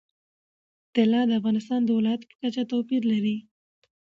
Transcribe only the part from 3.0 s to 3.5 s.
لري.